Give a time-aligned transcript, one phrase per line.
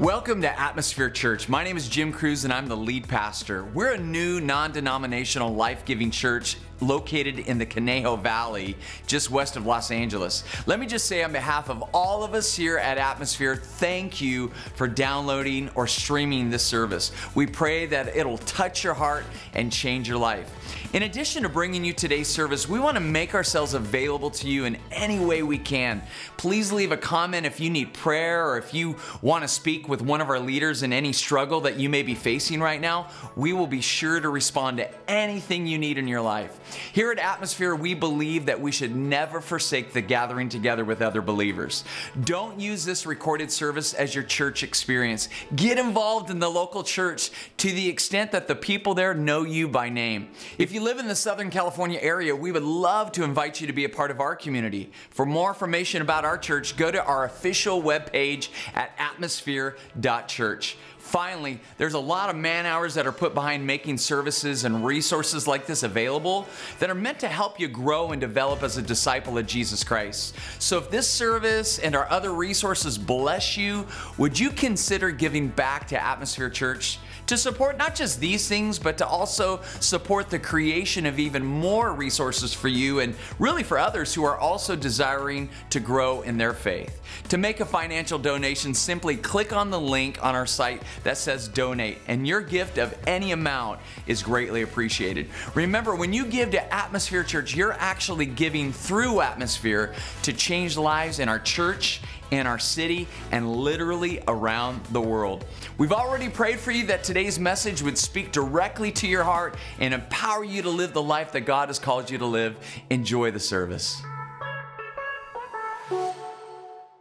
[0.00, 1.48] Welcome to Atmosphere Church.
[1.48, 3.64] My name is Jim Cruz and I'm the lead pastor.
[3.64, 9.56] We're a new non denominational life giving church located in the Conejo Valley, just west
[9.56, 10.44] of Los Angeles.
[10.66, 14.48] Let me just say, on behalf of all of us here at Atmosphere, thank you
[14.74, 17.12] for downloading or streaming this service.
[17.34, 19.24] We pray that it'll touch your heart
[19.54, 20.50] and change your life.
[20.94, 24.64] In addition to bringing you today's service, we want to make ourselves available to you
[24.64, 26.02] in any way we can.
[26.38, 30.00] Please leave a comment if you need prayer or if you want to speak with
[30.00, 33.08] one of our leaders in any struggle that you may be facing right now.
[33.36, 36.58] We will be sure to respond to anything you need in your life.
[36.92, 41.22] Here at Atmosphere, we believe that we should never forsake the gathering together with other
[41.22, 41.84] believers.
[42.24, 45.28] Don't use this recorded service as your church experience.
[45.54, 49.68] Get involved in the local church to the extent that the people there know you
[49.68, 50.28] by name.
[50.58, 53.72] If you live in the Southern California area, we would love to invite you to
[53.72, 54.90] be a part of our community.
[55.10, 60.76] For more information about our church, go to our official webpage at atmosphere.church.
[61.08, 65.46] Finally, there's a lot of man hours that are put behind making services and resources
[65.46, 66.46] like this available
[66.80, 70.34] that are meant to help you grow and develop as a disciple of Jesus Christ.
[70.58, 73.86] So if this service and our other resources bless you,
[74.18, 76.98] would you consider giving back to Atmosphere Church?
[77.28, 81.92] To support not just these things, but to also support the creation of even more
[81.92, 86.54] resources for you and really for others who are also desiring to grow in their
[86.54, 87.00] faith.
[87.28, 91.48] To make a financial donation, simply click on the link on our site that says
[91.48, 95.28] donate, and your gift of any amount is greatly appreciated.
[95.54, 101.18] Remember, when you give to Atmosphere Church, you're actually giving through Atmosphere to change lives
[101.18, 105.44] in our church in our city and literally around the world.
[105.78, 109.94] We've already prayed for you that today's message would speak directly to your heart and
[109.94, 112.56] empower you to live the life that God has called you to live.
[112.90, 114.00] Enjoy the service.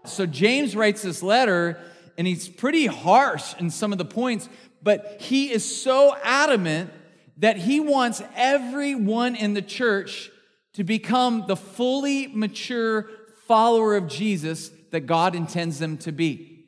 [0.06, 1.78] So, James writes this letter,
[2.18, 4.48] and he's pretty harsh in some of the points,
[4.82, 6.92] but he is so adamant
[7.38, 10.32] that he wants everyone in the church
[10.74, 13.10] to become the fully mature
[13.48, 16.66] follower of Jesus that God intends them to be.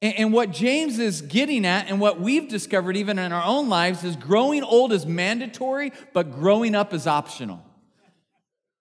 [0.00, 4.04] And, what James is getting at, and what we've discovered even in our own lives,
[4.04, 7.64] is growing old is mandatory, but growing up is optional.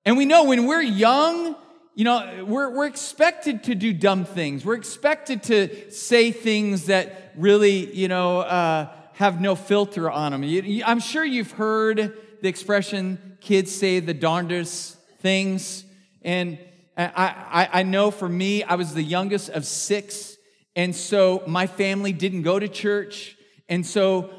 [0.06, 1.56] And we know when we're young,
[1.95, 4.63] you know, we're, we're expected to do dumb things.
[4.63, 10.44] We're expected to say things that really, you know, uh, have no filter on them.
[10.44, 15.83] You, you, I'm sure you've heard the expression, kids say the darndest things.
[16.22, 16.59] And
[16.97, 20.35] I, I, I know for me, I was the youngest of six,
[20.75, 23.38] and so my family didn't go to church.
[23.69, 24.31] And so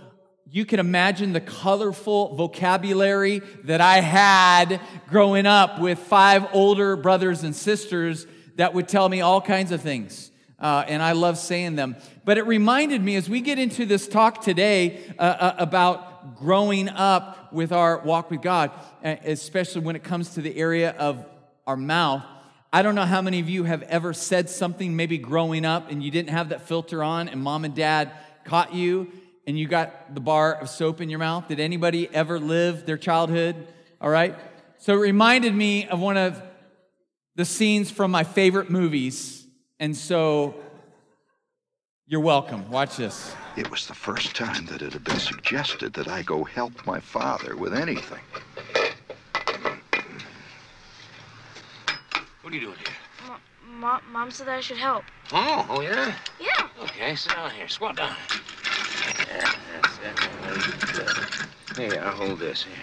[0.51, 7.45] you can imagine the colorful vocabulary that I had growing up with five older brothers
[7.45, 8.27] and sisters
[8.57, 10.31] that would tell me all kinds of things.
[10.59, 11.97] Uh, and I love saying them.
[12.25, 16.89] But it reminded me as we get into this talk today uh, uh, about growing
[16.89, 18.73] up with our walk with God,
[19.05, 21.25] uh, especially when it comes to the area of
[21.67, 22.25] our mouth.
[22.71, 26.03] I don't know how many of you have ever said something maybe growing up and
[26.03, 28.13] you didn't have that filter on and mom and dad
[28.45, 29.11] caught you
[29.47, 31.49] and you got the bar of soap in your mouth.
[31.49, 33.57] Did anybody ever live their childhood?
[34.03, 34.37] All right.
[34.77, 36.43] So it reminded me of one of
[37.37, 39.47] the scenes from my favorite movies.
[39.81, 40.55] And so
[42.07, 42.71] you're welcome.
[42.71, 43.35] Watch this.
[43.57, 47.01] It was the first time that it had been suggested that I go help my
[47.01, 48.21] father with anything.
[52.49, 53.37] What are you doing here?
[53.67, 55.05] Mom, Mom said I should help.
[55.33, 56.15] Oh, oh yeah?
[56.41, 56.69] Yeah.
[56.83, 57.69] Okay, sit down here.
[57.69, 58.17] Squat down.
[59.29, 59.99] Yeah, that's
[61.77, 61.79] it.
[61.79, 62.75] Here, I'll hold this here.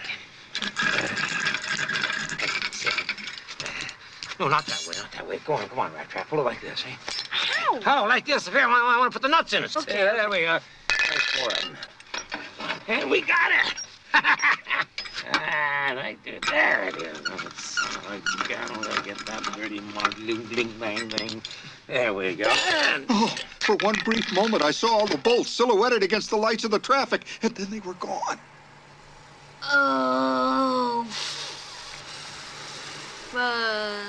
[4.39, 5.39] No, not that way, not that way.
[5.43, 6.29] Go on, come on, Rat Trap.
[6.29, 7.13] Pull it like this, eh?
[7.31, 8.03] How?
[8.03, 8.47] Oh, like this.
[8.47, 9.75] Here, I, I want to put the nuts in it.
[9.75, 9.93] Okay.
[9.93, 10.59] There, there we go.
[11.09, 11.77] There's four of them.
[12.87, 13.49] And we got
[14.13, 14.85] it.
[15.33, 16.39] ah, right there.
[16.49, 17.19] There it is.
[17.27, 20.15] Oh, I gotta get that dirty mud.
[20.15, 21.41] Bling, bling, bang, bang.
[21.87, 22.49] There we go.
[22.49, 23.05] And...
[23.09, 26.71] Oh, for one brief moment, I saw all the bolts silhouetted against the lights of
[26.71, 28.39] the traffic, and then they were gone.
[29.63, 31.05] Oh.
[33.31, 34.05] Fudge.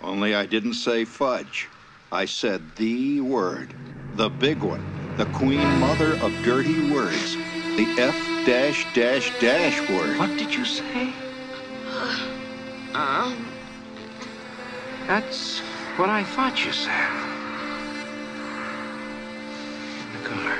[0.00, 1.68] Only I didn't say fudge.
[2.12, 3.74] I said the word.
[4.14, 4.84] The big one.
[5.16, 7.36] The queen mother of dirty words.
[7.76, 10.18] The F dash dash dash word.
[10.18, 11.12] What did you say?
[12.94, 13.36] Uh,
[15.06, 15.58] That's
[15.98, 17.12] what I thought you said.
[20.00, 20.56] In the car.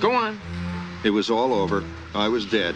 [0.00, 0.40] Go on.
[1.04, 1.84] It was all over.
[2.12, 2.74] I was dead.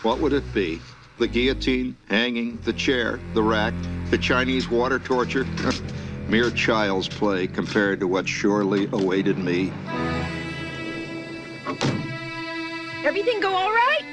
[0.00, 0.80] What would it be?
[1.18, 3.74] The guillotine, hanging, the chair, the rack,
[4.08, 5.46] The Chinese water torture?
[6.30, 9.72] Mere child's play compared to what surely awaited me.
[13.04, 14.04] Everything go all right?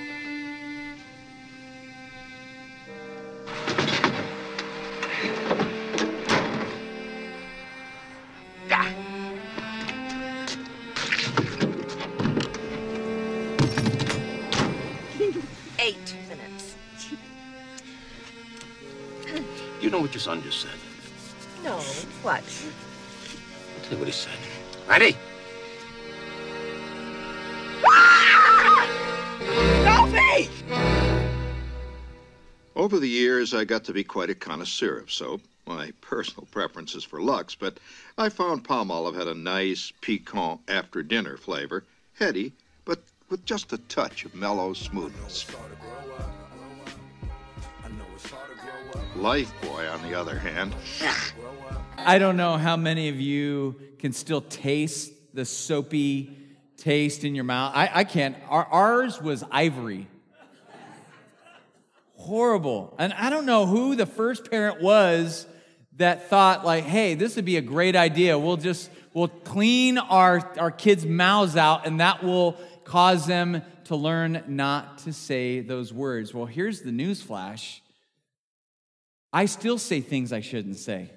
[15.77, 16.75] Eight minutes.
[19.79, 20.71] You know what your son just said?
[21.63, 21.77] No,
[22.23, 22.43] what?
[22.43, 24.37] I'll tell you what he said.
[24.87, 25.15] Ready?
[29.83, 30.49] Sophie!
[32.75, 35.41] Over the years, I got to be quite a connoisseur of soap.
[35.65, 37.79] My personal preference is for Lux, but
[38.17, 41.83] I found Palmolive had a nice, piquant after dinner flavor,
[42.13, 42.53] heady,
[42.85, 45.45] but with just a touch of mellow smoothness.
[49.15, 50.75] Lifebuoy, on the other hand,
[51.97, 56.37] I don't know how many of you can still taste the soapy
[56.77, 57.73] taste in your mouth.
[57.75, 58.37] I, I can't.
[58.47, 60.07] Our, ours was ivory.
[62.15, 62.95] Horrible.
[62.99, 65.47] And I don't know who the first parent was
[65.97, 68.37] that thought like, hey, this would be a great idea.
[68.37, 73.95] We'll just we'll clean our, our kids' mouths out and that will cause them to
[73.95, 76.33] learn not to say those words.
[76.33, 77.81] Well, here's the news flash.
[79.31, 81.11] I still say things I shouldn't say.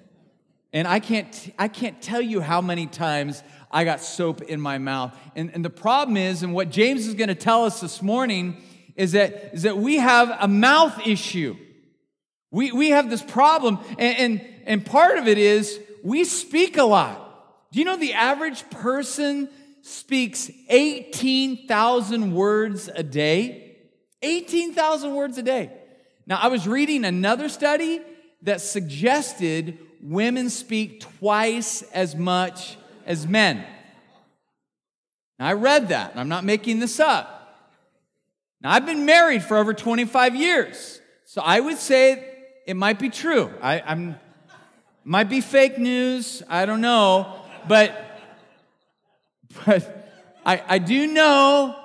[0.73, 4.77] And I can't, I can't tell you how many times I got soap in my
[4.77, 5.17] mouth.
[5.35, 8.61] And, and the problem is, and what James is going to tell us this morning,
[8.95, 11.57] is that, is that we have a mouth issue.
[12.51, 16.83] We, we have this problem, and, and, and part of it is we speak a
[16.83, 17.17] lot.
[17.71, 19.49] Do you know the average person
[19.81, 23.77] speaks 18,000 words a day?
[24.21, 25.71] 18,000 words a day.
[26.27, 28.01] Now, I was reading another study
[28.43, 33.65] that suggested women speak twice as much as men.
[35.39, 37.37] Now, I read that, and I'm not making this up.
[38.61, 42.23] Now, I've been married for over 25 years, so I would say
[42.67, 43.51] it might be true.
[43.61, 44.15] I, am
[45.03, 46.43] might be fake news.
[46.47, 47.33] I don't know,
[47.67, 48.07] but
[49.65, 50.07] but
[50.45, 51.75] I, I do know,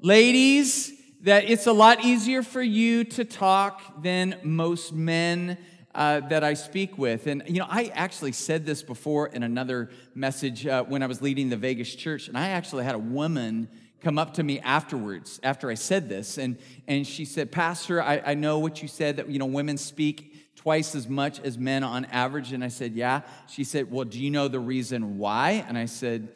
[0.00, 0.92] ladies,
[1.22, 5.58] that it's a lot easier for you to talk than most men
[5.94, 7.26] uh, that I speak with.
[7.26, 11.20] And, you know, I actually said this before in another message uh, when I was
[11.20, 13.68] leading the Vegas church, and I actually had a woman
[14.00, 16.56] come up to me afterwards after I said this, and,
[16.86, 20.54] and she said, Pastor, I, I know what you said that, you know, women speak
[20.58, 22.52] twice as much as men on average.
[22.52, 23.22] And I said, Yeah.
[23.48, 25.64] She said, Well, do you know the reason why?
[25.66, 26.28] And I said,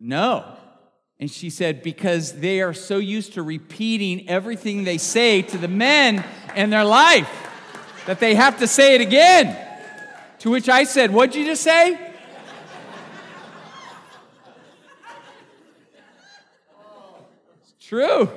[0.00, 0.56] No.
[1.22, 5.68] And she said, Because they are so used to repeating everything they say to the
[5.68, 6.24] men
[6.56, 7.30] in their life
[8.06, 9.56] that they have to say it again.
[10.40, 11.92] To which I said, What'd you just say?
[17.60, 18.28] It's true.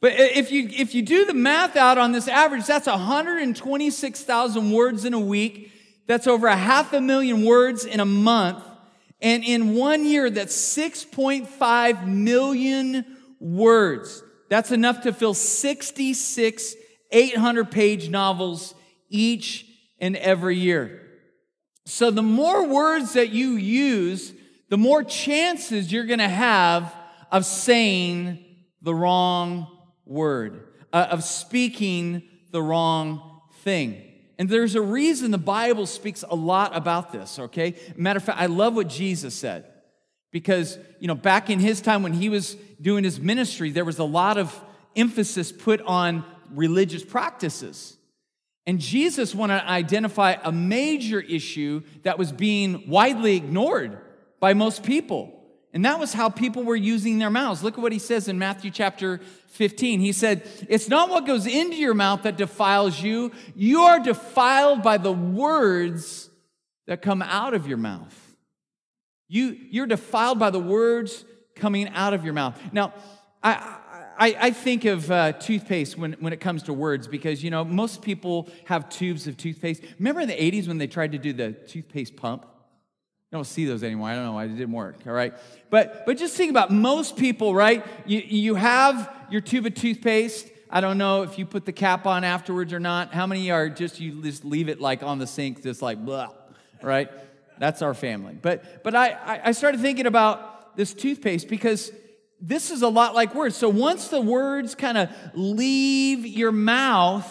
[0.00, 5.04] But if you, if you do the math out on this average, that's 126,000 words
[5.04, 5.72] in a week.
[6.06, 8.64] That's over a half a million words in a month.
[9.20, 13.04] And in one year, that's 6.5 million
[13.40, 14.22] words.
[14.48, 16.76] That's enough to fill 66
[17.10, 18.74] 800 page novels
[19.08, 19.66] each
[20.00, 21.00] and every year.
[21.86, 24.32] So the more words that you use,
[24.68, 26.92] the more chances you're going to have
[27.30, 28.44] of saying
[28.82, 29.66] the wrong
[30.04, 34.13] word, uh, of speaking the wrong thing.
[34.38, 37.74] And there's a reason the Bible speaks a lot about this, okay?
[37.96, 39.66] Matter of fact, I love what Jesus said.
[40.32, 44.00] Because, you know, back in his time when he was doing his ministry, there was
[44.00, 44.52] a lot of
[44.96, 47.96] emphasis put on religious practices.
[48.66, 53.98] And Jesus wanted to identify a major issue that was being widely ignored
[54.40, 55.43] by most people.
[55.74, 57.64] And that was how people were using their mouths.
[57.64, 59.98] Look at what he says in Matthew chapter 15.
[59.98, 64.84] He said, It's not what goes into your mouth that defiles you, you are defiled
[64.84, 66.30] by the words
[66.86, 68.36] that come out of your mouth.
[69.28, 71.24] You, you're defiled by the words
[71.56, 72.56] coming out of your mouth.
[72.72, 72.94] Now,
[73.42, 73.78] I,
[74.16, 77.64] I, I think of uh, toothpaste when, when it comes to words because, you know,
[77.64, 79.82] most people have tubes of toothpaste.
[79.98, 82.46] Remember in the 80s when they tried to do the toothpaste pump?
[83.34, 84.10] Don't see those anymore.
[84.10, 85.34] I don't know why it didn't work, all right?
[85.68, 87.84] But, but just think about most people, right?
[88.06, 90.48] You, you have your tube of toothpaste.
[90.70, 93.12] I don't know if you put the cap on afterwards or not.
[93.12, 96.28] How many are just, you just leave it like on the sink, just like, blah,
[96.80, 97.10] right?
[97.58, 98.38] That's our family.
[98.40, 101.90] But, but I, I started thinking about this toothpaste because
[102.40, 103.56] this is a lot like words.
[103.56, 107.28] So once the words kind of leave your mouth,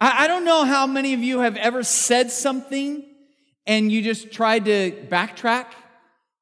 [0.00, 3.04] I, I don't know how many of you have ever said something
[3.66, 5.66] and you just tried to backtrack.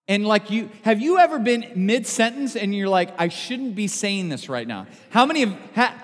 [0.07, 3.89] And like you, have you ever been mid sentence and you're like, I shouldn't be
[3.89, 4.87] saying this right now?
[5.11, 5.95] How many have, ha,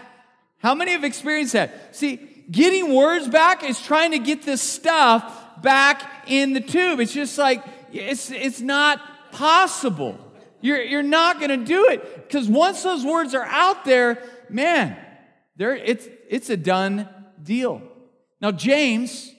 [0.58, 1.96] how many have experienced that?
[1.96, 2.16] See,
[2.50, 7.00] getting words back is trying to get this stuff back in the tube.
[7.00, 9.00] It's just like, it's, it's not
[9.32, 10.18] possible.
[10.60, 14.96] You're, you're not going to do it because once those words are out there, man,
[15.56, 17.08] there, it's, it's a done
[17.42, 17.82] deal.
[18.40, 19.33] Now, James,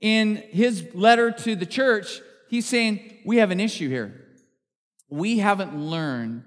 [0.00, 4.24] in his letter to the church, he's saying, We have an issue here.
[5.08, 6.44] We haven't learned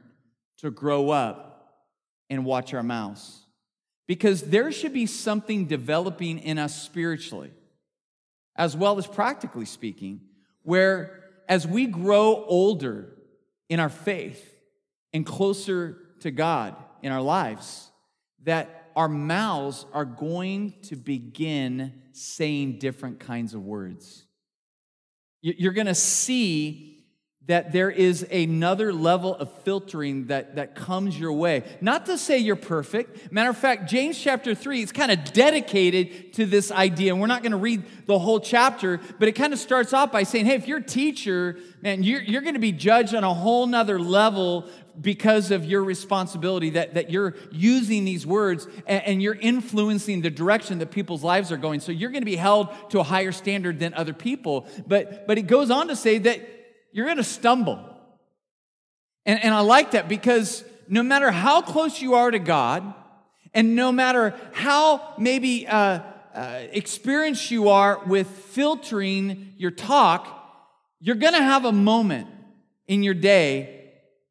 [0.58, 1.86] to grow up
[2.30, 3.46] and watch our mouths
[4.08, 7.52] because there should be something developing in us spiritually,
[8.56, 10.22] as well as practically speaking,
[10.64, 13.14] where as we grow older
[13.70, 14.54] in our faith
[15.14, 17.90] and closer to God in our lives,
[18.44, 24.26] that our mouths are going to begin saying different kinds of words.
[25.42, 27.06] You're going to see
[27.46, 31.64] that there is another level of filtering that, that comes your way.
[31.80, 33.32] Not to say you're perfect.
[33.32, 37.14] Matter of fact, James chapter 3 is kind of dedicated to this idea.
[37.14, 40.12] And we're not going to read the whole chapter, but it kind of starts off
[40.12, 43.24] by saying, hey, if you're a teacher, man, you're, you're going to be judged on
[43.24, 49.04] a whole nother level because of your responsibility that, that you're using these words and,
[49.04, 51.80] and, you're influencing the direction that people's lives are going.
[51.80, 54.68] So you're going to be held to a higher standard than other people.
[54.88, 56.42] But, but it goes on to say that
[56.92, 57.84] you're going to stumble.
[59.26, 62.94] And, and I like that because no matter how close you are to God,
[63.54, 66.02] and no matter how maybe uh,
[66.34, 70.36] uh, experienced you are with filtering your talk,
[71.00, 72.28] you're going to have a moment
[72.88, 73.79] in your day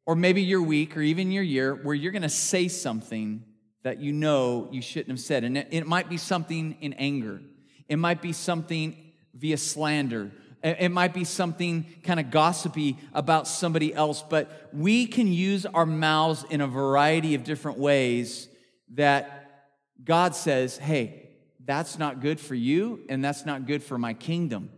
[0.09, 3.43] or maybe your week or even your year where you're going to say something
[3.83, 5.43] that you know you shouldn't have said.
[5.43, 7.39] And it, it, might be something in anger,
[7.87, 8.97] it might be something
[9.35, 10.31] via slander.
[10.63, 15.85] It might be something kind of gossipy about somebody else, but we can use our
[15.85, 18.49] mouths in a variety of different ways
[18.95, 19.69] that
[20.03, 21.29] God says, hey,
[21.63, 24.71] that's not good for you, and that's not good for my kingdom.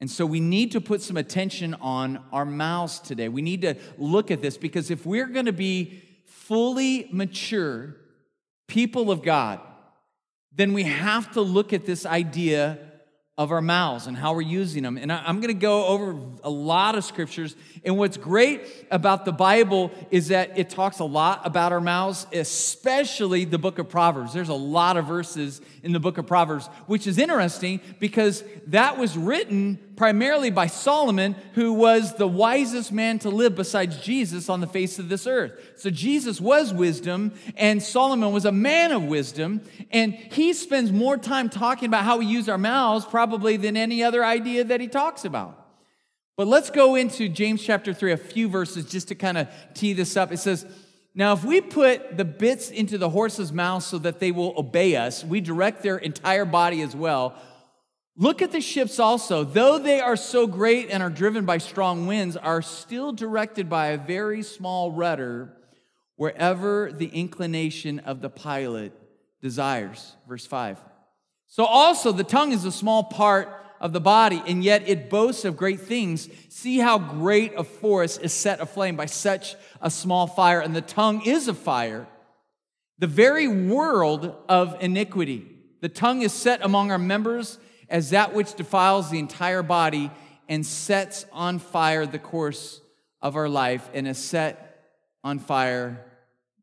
[0.00, 3.28] And so we need to put some attention on our mouths today.
[3.28, 7.96] We need to look at this because if we're going to be fully mature
[8.66, 9.60] people of God,
[10.52, 12.78] then we have to look at this idea
[13.40, 14.98] of our mouths and how we're using them.
[14.98, 16.14] And I'm going to go over
[16.44, 17.56] a lot of scriptures.
[17.82, 22.26] And what's great about the Bible is that it talks a lot about our mouths,
[22.34, 24.34] especially the book of Proverbs.
[24.34, 28.98] There's a lot of verses in the book of Proverbs, which is interesting because that
[28.98, 34.62] was written primarily by Solomon, who was the wisest man to live besides Jesus on
[34.62, 35.52] the face of this earth.
[35.76, 41.18] So Jesus was wisdom, and Solomon was a man of wisdom, and he spends more
[41.18, 44.88] time talking about how we use our mouths probably than any other idea that he
[44.88, 45.68] talks about.
[46.34, 49.92] But let's go into James chapter 3, a few verses just to kind of tee
[49.92, 50.32] this up.
[50.32, 50.64] It says,
[51.14, 54.96] now, if we put the bits into the horse's mouth so that they will obey
[54.96, 57.34] us, we direct their entire body as well.
[58.20, 59.44] Look at the ships also.
[59.44, 63.86] Though they are so great and are driven by strong winds, are still directed by
[63.88, 65.56] a very small rudder
[66.16, 68.92] wherever the inclination of the pilot
[69.40, 70.16] desires.
[70.28, 70.78] Verse 5.
[71.46, 73.48] So also the tongue is a small part
[73.80, 76.28] of the body, and yet it boasts of great things.
[76.50, 80.82] See how great a forest is set aflame by such a small fire, and the
[80.82, 82.06] tongue is a fire,
[82.98, 85.56] the very world of iniquity.
[85.80, 87.58] The tongue is set among our members
[87.90, 90.10] as that which defiles the entire body
[90.48, 92.80] and sets on fire the course
[93.20, 96.04] of our life and is set on fire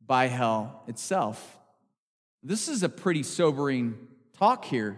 [0.05, 1.59] by hell itself.
[2.41, 3.95] This is a pretty sobering
[4.33, 4.97] talk here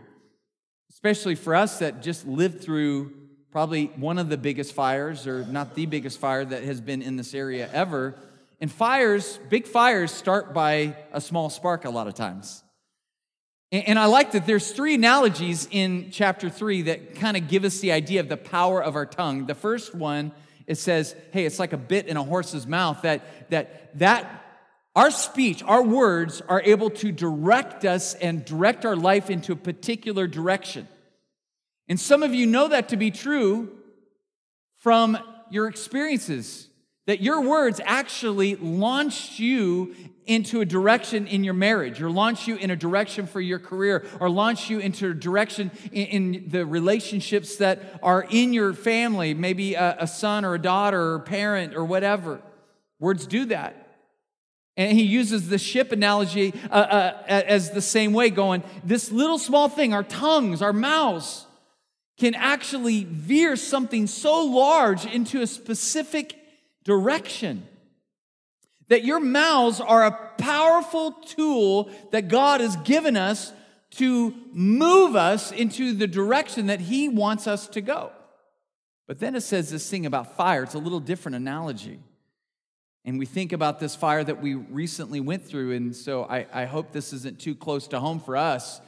[1.00, 3.14] especially for us that just lived through
[3.52, 7.16] probably one of the biggest fires, or not the biggest fire that has been in
[7.16, 8.16] this area ever.
[8.60, 12.64] And fires, big fires, start by a small spark a lot of times.
[13.72, 17.80] And I like that there's three analogies in chapter three that kind of give us
[17.80, 19.46] the idea of the power of our tongue.
[19.46, 20.32] The first one,
[20.66, 24.46] it says, hey, it's like a bit in a horse's mouth, that that that
[24.96, 29.56] our speech, our words are able to direct us and direct our life into a
[29.56, 30.88] particular direction.
[31.88, 33.70] And some of you know that to be true
[34.80, 35.18] from
[35.52, 36.69] your experiences,
[37.10, 39.96] that your words actually launched you
[40.28, 44.06] into a direction in your marriage, or launch you in a direction for your career,
[44.20, 49.34] or launch you into a direction in, in the relationships that are in your family,
[49.34, 52.44] maybe a, a son or a daughter or a parent or whatever.
[53.00, 53.98] Words do that.
[54.78, 59.40] And he uses the ship analogy uh, uh, as the same way, going, this little
[59.40, 61.48] small thing, our tongues, our mouths,
[62.20, 66.36] can actually veer something so large into a specific
[66.84, 67.68] direction.
[68.88, 73.54] That your mouths are a powerful tool that God has given us
[73.92, 78.12] to move us into the direction that He wants us to go.
[79.08, 80.64] But then it says this thing about fire.
[80.64, 82.00] It's a little different analogy.
[83.06, 85.72] And we think about this fire that we recently went through.
[85.72, 88.82] And so I, I hope this isn't too close to home for us.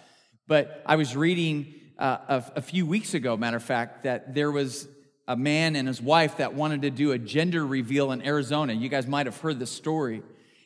[0.47, 4.51] But I was reading uh, a, a few weeks ago, matter of fact, that there
[4.51, 4.87] was
[5.31, 8.73] a man and his wife that wanted to do a gender reveal in Arizona.
[8.73, 10.23] You guys might have heard the story.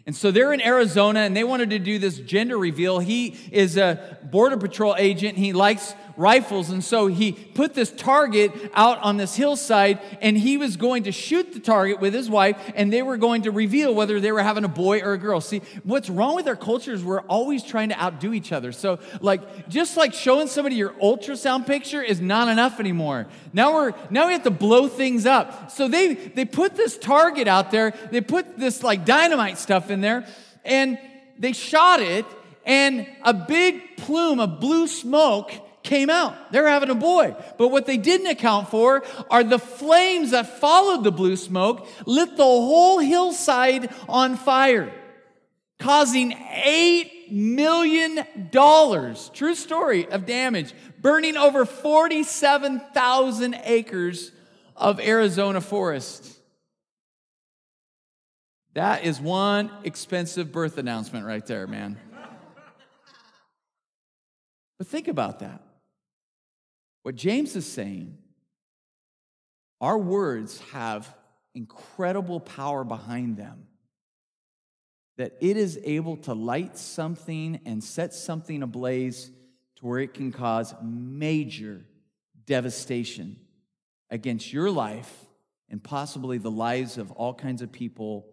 [0.08, 2.98] And so they're in Arizona and they wanted to do this gender reveal.
[2.98, 5.38] He is a Border Patrol agent.
[5.38, 6.70] He likes rifles.
[6.70, 11.12] And so he put this target out on this hillside and he was going to
[11.12, 14.42] shoot the target with his wife and they were going to reveal whether they were
[14.42, 15.42] having a boy or a girl.
[15.42, 18.72] See, what's wrong with our culture is we're always trying to outdo each other.
[18.72, 23.28] So, like, just like showing somebody your ultrasound picture is not enough anymore.
[23.54, 25.72] Now we're, now we have to blow things up.
[25.72, 30.02] So they, they put this target out there, they put this like dynamite stuff in
[30.02, 30.28] there
[30.64, 30.98] and
[31.38, 32.26] they shot it
[32.66, 35.52] and a big plume of blue smoke
[35.86, 36.52] came out.
[36.52, 37.36] They're having a boy.
[37.58, 42.36] But what they didn't account for are the flames that followed the blue smoke lit
[42.36, 44.92] the whole hillside on fire,
[45.80, 48.26] causing $8 million,
[49.34, 54.32] true story, of damage, burning over 47,000 acres
[54.76, 56.34] of Arizona forest.
[58.74, 61.98] That is one expensive birth announcement right there, man.
[64.78, 65.65] But think about that.
[67.06, 68.18] What James is saying,
[69.80, 71.16] our words have
[71.54, 73.68] incredible power behind them.
[75.18, 79.30] That it is able to light something and set something ablaze
[79.76, 81.86] to where it can cause major
[82.48, 83.36] devastation
[84.10, 85.28] against your life
[85.70, 88.26] and possibly the lives of all kinds of people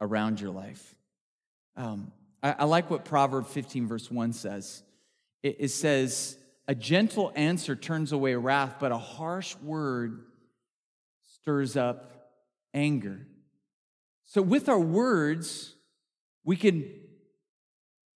[0.00, 0.94] around your life.
[1.76, 2.12] Um,
[2.44, 4.84] I, I, like what Proverb 15, verse 1 says.
[5.42, 10.24] It, it says, a gentle answer turns away wrath, but a harsh word
[11.22, 12.30] stirs up
[12.72, 13.26] anger.
[14.24, 15.74] So, with our words,
[16.44, 16.90] we can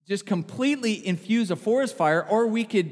[0.07, 2.91] just completely infuse a forest fire, or we could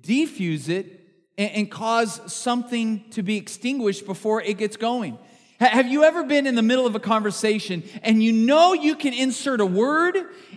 [0.00, 1.00] defuse it
[1.36, 5.18] and, cause something to be extinguished before it gets going.
[5.60, 9.14] Have you ever been in the middle of a conversation and you know you can
[9.14, 10.16] insert a word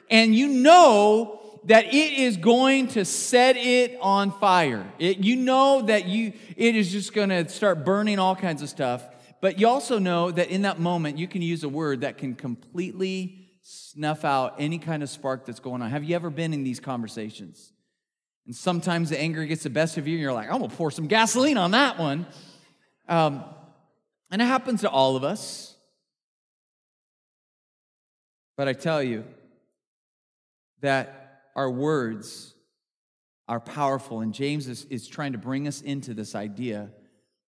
[0.09, 4.89] and you know that it is going to set it on fire.
[4.99, 8.69] It, you know that you it is just going to start burning all kinds of
[8.69, 9.03] stuff.
[9.41, 12.35] But you also know that in that moment you can use a word that can
[12.35, 15.89] completely snuff out any kind of spark that's going on.
[15.89, 17.73] Have you ever been in these conversations?
[18.45, 20.89] And sometimes the anger gets the best of you, and you're like, I'm gonna pour
[20.89, 22.25] some gasoline on that one.
[23.09, 23.43] Um,
[24.31, 25.75] and it happens to all of us.
[28.55, 29.25] But I tell you
[30.79, 31.26] that
[31.57, 32.53] our words
[33.47, 34.21] are powerful.
[34.21, 36.91] And James is, is trying to bring us into this idea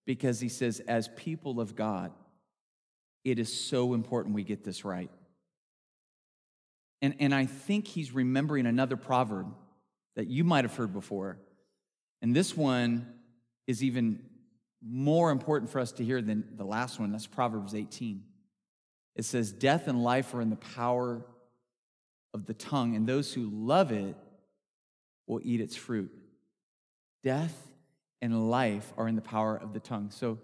[0.06, 2.12] because he says, as people of God,
[3.24, 5.12] it is so important we get this right.
[7.02, 9.54] And, and I think he's remembering another proverb
[10.16, 11.38] that you might have heard before.
[12.22, 13.08] And this one
[13.68, 14.20] is even
[14.82, 17.12] more important for us to hear than the last one.
[17.12, 18.24] That's Proverbs 18.
[19.16, 21.26] It says, Death and life are in the power
[22.34, 24.16] of the tongue, and those who love it
[25.28, 26.12] will eat its fruit.
[27.24, 27.56] Death
[28.22, 30.12] and life are in the power of the tongue.
[30.12, 30.40] So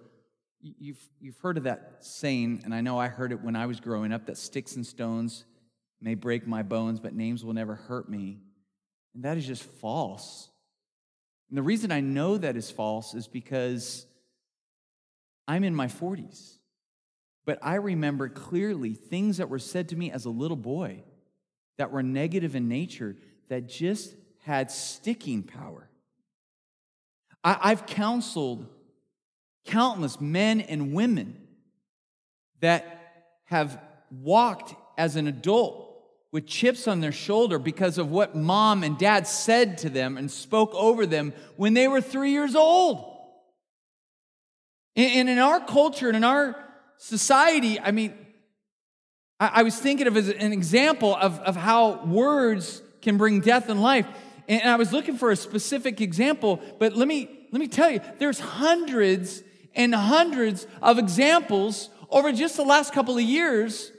[0.62, 3.80] you've, you've heard of that saying, and I know I heard it when I was
[3.80, 5.46] growing up that sticks and stones
[6.02, 8.40] may break my bones, but names will never hurt me.
[9.14, 10.50] And that is just false.
[11.50, 14.06] And the reason I know that is false is because
[15.48, 16.58] I'm in my 40s.
[17.46, 21.04] But I remember clearly things that were said to me as a little boy
[21.78, 23.16] that were negative in nature
[23.50, 25.90] that just had sticking power.
[27.44, 28.66] I, have counseled
[29.66, 31.40] countless men and women
[32.62, 35.86] that have walked as an adult
[36.32, 40.30] with chips on their shoulder because of what mom and dad said to them and
[40.30, 43.12] spoke over them when they were three years old.
[44.96, 46.56] And in our culture and in our
[46.98, 48.14] society, I mean,
[49.40, 53.82] I, was thinking of as an example of, of how words can bring death and
[53.82, 54.08] life.
[54.48, 58.00] And I was looking for a specific example, but let me, let me tell you,
[58.20, 59.44] there's hundreds
[59.74, 63.92] and hundreds of examples over just the last couple of years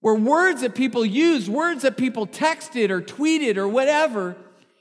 [0.00, 4.36] where words that people used, words that people texted or tweeted or whatever,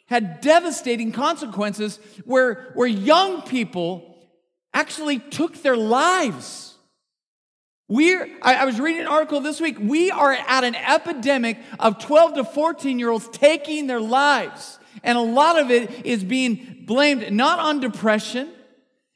[0.07, 4.17] had devastating consequences where, where young people
[4.73, 6.76] actually took their lives.
[7.89, 9.77] We're, I, was reading an article this week.
[9.79, 14.77] We are at an epidemic of 12 to 14 year olds taking their lives.
[15.03, 18.49] And a lot of it is being blamed not on depression,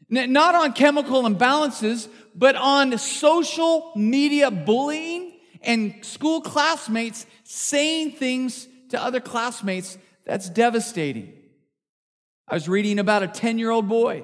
[0.10, 9.02] not on chemical imbalances, but on social media bullying and school classmates saying things to
[9.02, 11.34] other classmates that's devastating.
[12.48, 14.24] I was reading about a 10 year old boy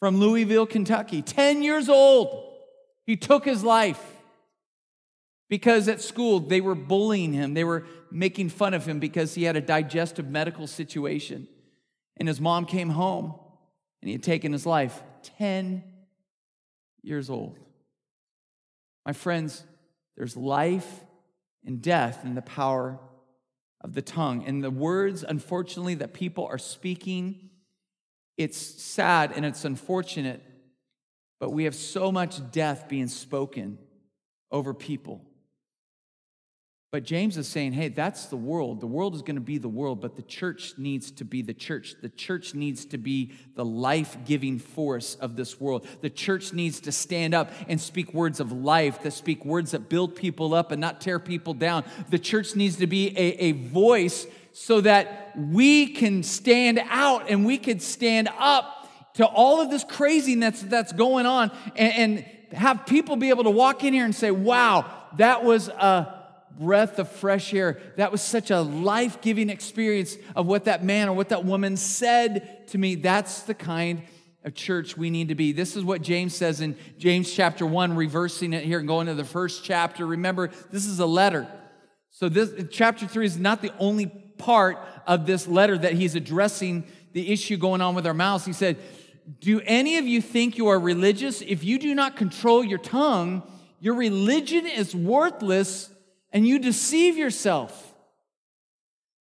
[0.00, 2.52] from Louisville, Kentucky, 10 years old.
[3.06, 4.02] He took his life
[5.48, 7.54] because at school they were bullying him.
[7.54, 11.48] They were making fun of him because he had a digestive medical situation.
[12.16, 13.34] And his mom came home
[14.00, 15.02] and he had taken his life
[15.38, 15.82] 10
[17.02, 17.58] years old.
[19.04, 19.64] My friends,
[20.16, 21.04] there's life
[21.64, 22.98] and death in the power
[23.80, 24.44] of the tongue.
[24.46, 27.50] And the words, unfortunately, that people are speaking,
[28.38, 30.42] it's sad and it's unfortunate,
[31.44, 33.76] but we have so much death being spoken
[34.50, 35.20] over people.
[36.90, 38.80] But James is saying, hey, that's the world.
[38.80, 41.52] The world is going to be the world, but the church needs to be the
[41.52, 41.96] church.
[42.00, 45.86] The church needs to be the life giving force of this world.
[46.00, 49.90] The church needs to stand up and speak words of life, that speak words that
[49.90, 51.84] build people up and not tear people down.
[52.08, 57.44] The church needs to be a, a voice so that we can stand out and
[57.44, 58.83] we can stand up
[59.14, 63.50] to all of this craziness that's going on and, and have people be able to
[63.50, 66.22] walk in here and say, wow, that was a
[66.58, 67.80] breath of fresh air.
[67.96, 71.76] That was such a life giving experience of what that man or what that woman
[71.76, 72.94] said to me.
[72.94, 74.02] That's the kind
[74.44, 75.52] of church we need to be.
[75.52, 79.14] This is what James says in James chapter 1, reversing it here and going to
[79.14, 80.06] the first chapter.
[80.06, 81.48] Remember, this is a letter.
[82.10, 84.06] So, this chapter 3 is not the only
[84.38, 88.44] part of this letter that he's addressing the issue going on with our mouths.
[88.44, 88.76] He said,
[89.40, 91.40] Do any of you think you are religious?
[91.40, 93.42] If you do not control your tongue,
[93.80, 95.90] your religion is worthless
[96.32, 97.94] and you deceive yourself.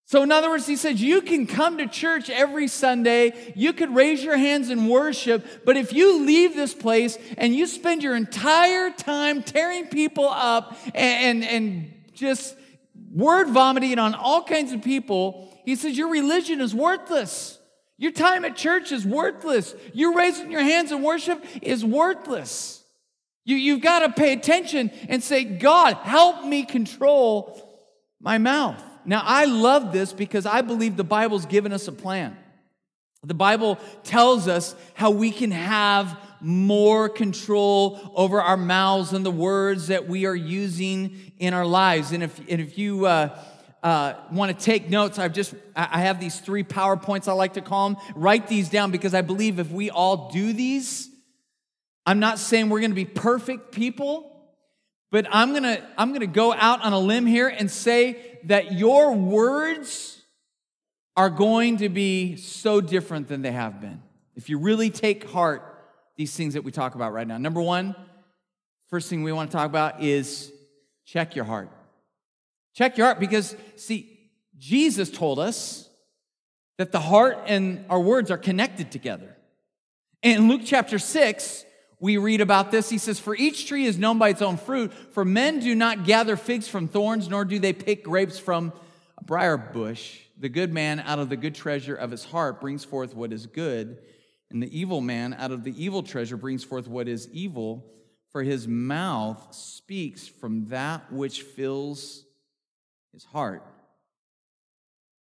[0.07, 3.95] So, in other words, he says, you can come to church every Sunday, you could
[3.95, 8.15] raise your hands and worship, but if you leave this place and you spend your
[8.15, 12.57] entire time tearing people up and, and, and just
[13.11, 17.59] word vomiting on all kinds of people, he says, your religion is worthless.
[18.03, 19.77] Your time at church is worthless.
[19.95, 22.83] You raising your hands in worship is worthless.
[23.45, 27.63] You, you've got to pay attention and say, God, help me control
[28.21, 28.83] my mouth.
[29.05, 32.37] Now, I love this because I believe the Bible's given us a plan.
[33.23, 39.31] The Bible tells us how we can have more control over our mouths and the
[39.31, 42.11] words that we are using in our lives.
[42.11, 43.39] And if, and if you uh,
[43.83, 47.61] uh, want to take notes, I've just I have these three PowerPoints I like to
[47.61, 47.99] call them.
[48.15, 51.09] Write these down because I believe if we all do these,
[52.07, 54.31] I'm not saying we're going to be perfect people,
[55.11, 58.39] but I'm going to I'm going to go out on a limb here and say
[58.45, 60.23] that your words
[61.17, 64.01] are going to be so different than they have been.
[64.37, 65.73] If you really take heart
[66.17, 67.39] these things that we talk about right now.
[67.39, 67.97] Number 1,
[68.89, 70.53] first thing we want to talk about is
[71.05, 71.71] check your heart.
[72.75, 75.89] Check your heart because see Jesus told us
[76.79, 79.37] that the heart and our words are connected together.
[80.23, 81.65] In Luke chapter 6,
[82.01, 82.89] we read about this.
[82.89, 86.05] He says, For each tree is known by its own fruit, for men do not
[86.05, 88.73] gather figs from thorns, nor do they pick grapes from
[89.19, 90.21] a briar bush.
[90.39, 93.47] The good man out of the good treasure of his heart brings forth what is
[93.47, 93.99] good,
[94.51, 97.87] and the evil man out of the evil treasure brings forth what is evil,
[98.31, 102.25] for his mouth speaks from that which fills
[103.13, 103.65] his heart.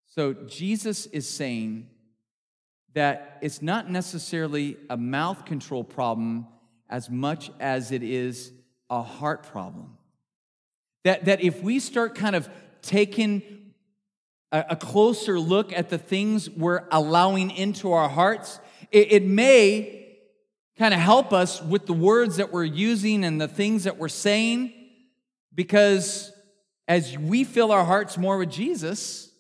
[0.07, 1.89] So Jesus is saying
[2.95, 6.47] that it's not necessarily a mouth control problem
[6.91, 8.53] as much as it is
[8.91, 9.97] a heart problem.
[11.05, 12.49] That, that if we start kind of
[12.83, 13.43] taking
[14.53, 20.19] a, a closer look at the things we're allowing into our hearts, it, it may
[20.79, 24.09] kind of help us with the words that we're using and the things that we're
[24.09, 24.73] saying,
[25.55, 26.33] because
[26.89, 29.31] as we fill our hearts more with Jesus,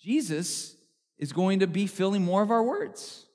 [0.00, 0.76] Jesus
[1.18, 3.26] is going to be filling more of our words.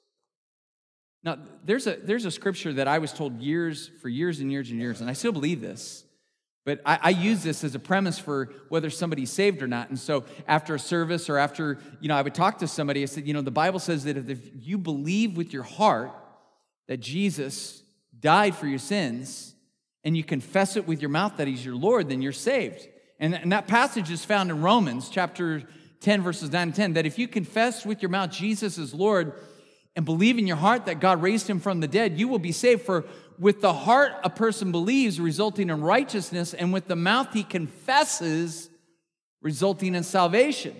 [1.24, 4.70] Now, there's a, there's a scripture that I was told years, for years and years
[4.70, 6.04] and years, and I still believe this,
[6.66, 9.90] but I, I use this as a premise for whether somebody's saved or not.
[9.90, 13.06] And so after a service or after, you know, I would talk to somebody, I
[13.06, 16.12] said, you know, the Bible says that if you believe with your heart
[16.88, 17.84] that Jesus
[18.20, 19.54] died for your sins
[20.04, 22.88] and you confess it with your mouth that he's your Lord, then you're saved.
[23.20, 25.64] And, and that passage is found in Romans chapter
[26.02, 29.34] 10, verses 9 and 10, that if you confess with your mouth Jesus is Lord
[29.96, 32.52] and believe in your heart that God raised him from the dead, you will be
[32.52, 32.84] saved.
[32.84, 33.06] For
[33.40, 38.70] with the heart a person believes, resulting in righteousness, and with the mouth he confesses,
[39.42, 40.76] resulting in salvation.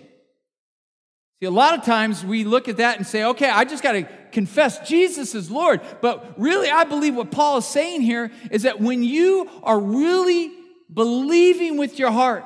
[1.40, 3.92] See, a lot of times we look at that and say, okay, I just got
[3.92, 5.80] to confess Jesus is Lord.
[6.00, 10.52] But really, I believe what Paul is saying here is that when you are really
[10.92, 12.44] believing with your heart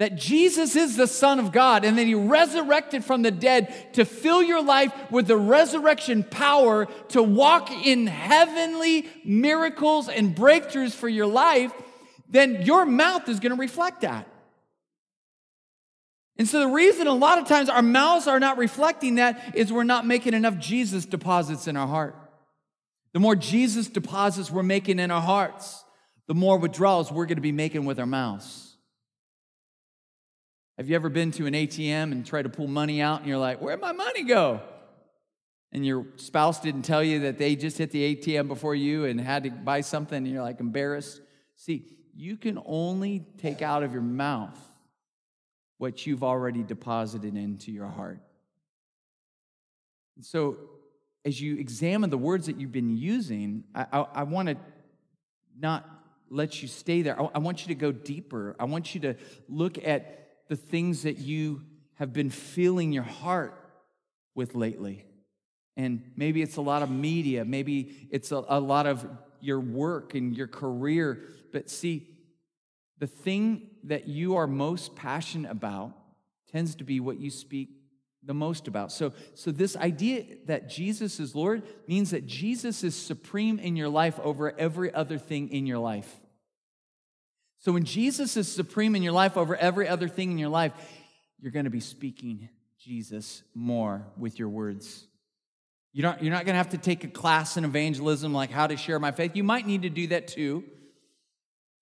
[0.00, 4.06] that Jesus is the Son of God and that He resurrected from the dead to
[4.06, 11.08] fill your life with the resurrection power to walk in heavenly miracles and breakthroughs for
[11.08, 11.70] your life,
[12.30, 14.26] then your mouth is going to reflect that.
[16.38, 19.70] And so, the reason a lot of times our mouths are not reflecting that is
[19.70, 22.16] we're not making enough Jesus deposits in our heart.
[23.12, 25.84] The more Jesus deposits we're making in our hearts,
[26.30, 28.76] the more withdrawals we're going to be making with our mouths.
[30.76, 33.36] Have you ever been to an ATM and tried to pull money out and you're
[33.36, 34.60] like, where'd my money go?
[35.72, 39.20] And your spouse didn't tell you that they just hit the ATM before you and
[39.20, 41.20] had to buy something and you're like embarrassed?
[41.56, 44.56] See, you can only take out of your mouth
[45.78, 48.20] what you've already deposited into your heart.
[50.20, 50.58] So,
[51.24, 54.56] as you examine the words that you've been using, I, I, I want to
[55.58, 55.99] not
[56.30, 57.20] let you stay there.
[57.20, 58.54] I, want you to go deeper.
[58.58, 59.16] I want you to
[59.48, 61.62] look at the things that you
[61.94, 63.54] have been filling your heart
[64.34, 65.04] with lately.
[65.76, 69.06] And maybe it's a lot of media, maybe it's a, a lot of
[69.40, 71.22] your work and your career.
[71.52, 72.08] But see,
[72.98, 75.92] the thing that you are most passionate about
[76.52, 77.70] tends to be what you speak
[78.22, 78.92] the most about.
[78.92, 83.88] So, so this idea that Jesus is Lord means that Jesus is supreme in your
[83.88, 86.19] life over every other thing in your life.
[87.60, 90.72] So when Jesus is supreme in your life over every other thing in your life,
[91.38, 95.06] you're going to be speaking Jesus more with your words.
[95.92, 98.66] You're not, you're not going to have to take a class in evangelism like how
[98.66, 99.36] to share my faith.
[99.36, 100.64] You might need to do that too.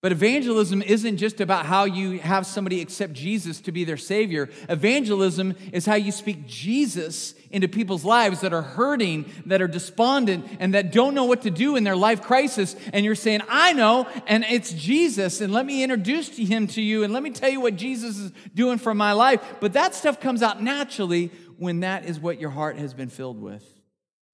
[0.01, 4.49] But evangelism isn't just about how you have somebody accept Jesus to be their Savior.
[4.69, 10.47] Evangelism is how you speak Jesus into people's lives that are hurting, that are despondent,
[10.61, 12.77] and that don't know what to do in their life crisis.
[12.93, 17.03] And you're saying, I know, and it's Jesus, and let me introduce him to you,
[17.03, 19.43] and let me tell you what Jesus is doing for my life.
[19.59, 23.41] But that stuff comes out naturally when that is what your heart has been filled
[23.41, 23.65] with.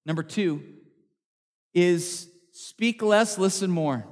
[0.05, 0.61] Number two
[1.73, 4.05] is speak less, listen more.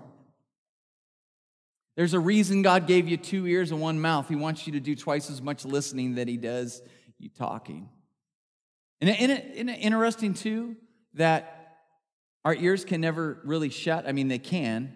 [1.96, 4.28] There's a reason God gave you two ears and one mouth.
[4.28, 6.82] He wants you to do twice as much listening that He does
[7.20, 7.90] you talking.
[9.00, 10.76] And it interesting, too,
[11.16, 11.78] that
[12.46, 14.08] our ears can never really shut?
[14.08, 14.94] I mean, they can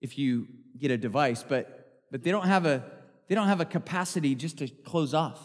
[0.00, 0.46] if you
[0.78, 2.84] get a device, but, but they, don't have a,
[3.28, 5.40] they don't have a capacity just to close off.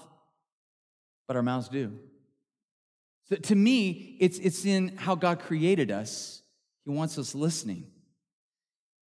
[1.28, 1.98] But our mouths do.
[3.30, 6.41] So to me, it's, it's in how God created us.
[6.84, 7.86] He wants us listening.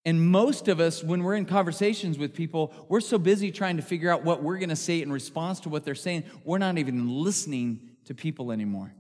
[0.04, 3.82] And most of us, when we're in conversations with people, we're so busy trying to
[3.82, 6.78] figure out what we're going to say in response to what they're saying, we're not
[6.78, 8.92] even listening to people anymore.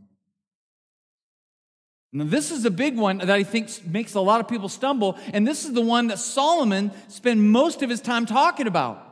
[2.12, 5.18] Now, this is a big one that I think makes a lot of people stumble,
[5.32, 9.08] and this is the one that Solomon spent most of his time talking about.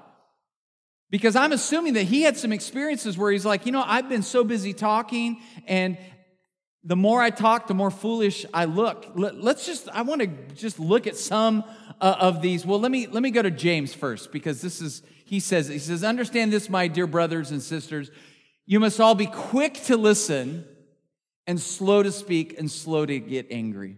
[1.09, 4.23] Because I'm assuming that he had some experiences where he's like, you know, I've been
[4.23, 5.97] so busy talking, and
[6.83, 9.13] the more I talk, the more foolish I look.
[9.15, 11.65] Let's just, I want to just look at some
[12.01, 12.65] uh, of these.
[12.65, 15.79] Well, let me, let me go to James first because this is, he says, he
[15.79, 18.11] says, understand this, my dear brothers and sisters.
[18.65, 20.65] You must all be quick to listen
[21.47, 23.97] and slow to speak and slow to get angry.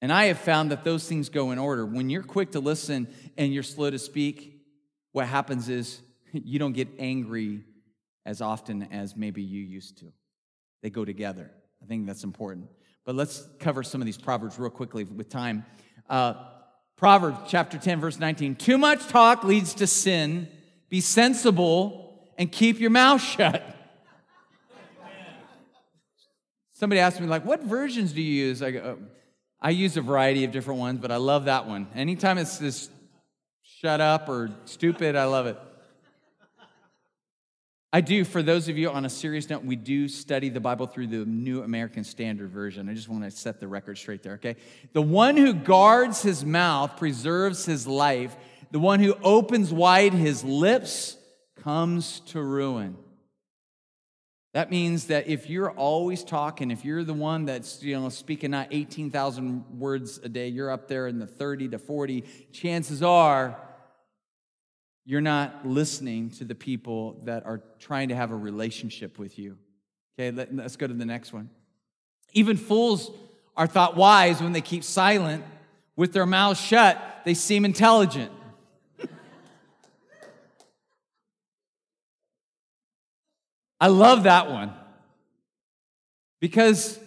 [0.00, 1.86] And I have found that those things go in order.
[1.86, 3.06] When you're quick to listen
[3.38, 4.60] and you're slow to speak,
[5.12, 6.00] what happens is
[6.32, 7.62] you don't get angry
[8.26, 10.12] as often as maybe you used to.
[10.82, 11.50] They go together.
[11.82, 12.68] I think that's important.
[13.04, 15.64] But let's cover some of these proverbs real quickly with time.
[16.08, 16.34] Uh,
[16.96, 18.54] Proverbs chapter 10, verse 19.
[18.54, 20.46] Too much talk leads to sin.
[20.88, 23.64] Be sensible and keep your mouth shut.
[26.74, 28.62] Somebody asked me, like, what versions do you use?
[28.62, 28.98] I, go,
[29.60, 31.88] I use a variety of different ones, but I love that one.
[31.94, 32.88] Anytime it's this
[33.62, 35.58] shut up or stupid, I love it.
[37.94, 40.86] I do, for those of you on a serious note, we do study the Bible
[40.86, 42.88] through the New American Standard Version.
[42.88, 44.56] I just want to set the record straight there, okay?
[44.94, 48.34] The one who guards his mouth preserves his life.
[48.70, 51.18] The one who opens wide his lips
[51.62, 52.96] comes to ruin.
[54.54, 58.52] That means that if you're always talking, if you're the one that's you know speaking
[58.52, 63.58] not 18,000 words a day, you're up there in the 30 to 40, chances are
[65.04, 69.58] you're not listening to the people that are trying to have a relationship with you.
[70.18, 71.50] Okay, let, us go to the next one.
[72.32, 73.10] Even fools
[73.56, 75.44] are thought wise when they keep silent.
[75.96, 78.32] With their mouths shut, they seem intelligent.
[83.80, 84.72] I love that one.
[86.40, 87.00] Because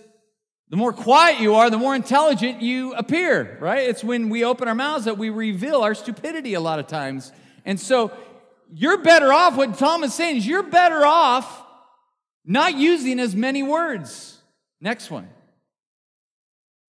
[0.70, 3.88] the more quiet you are, the more intelligent you appear, right?
[3.90, 7.32] It's when we open our mouths that we reveal our stupidity a lot of times.
[7.66, 8.12] And so
[8.74, 11.64] you're better off, what Tom is saying is you're better off
[12.46, 14.40] not using as many words.
[14.80, 15.30] Next one.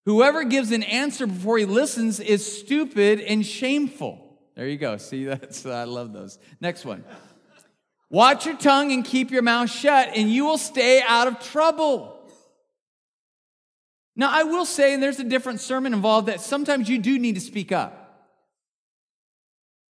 [0.06, 4.22] Whoever gives an answer before he listens is stupid and shameful.
[4.56, 4.98] There you go.
[4.98, 6.38] See, that's I love those.
[6.62, 7.04] Next one.
[8.10, 12.12] Watch your tongue and keep your mouth shut, and you will stay out of trouble.
[14.16, 17.36] Now, I will say, and there's a different sermon involved, that sometimes you do need
[17.36, 18.05] to speak up.